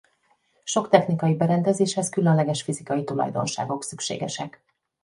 [0.63, 4.63] Sok technikai berendezéshez különleges fizikai tulajdonságok szükségesek.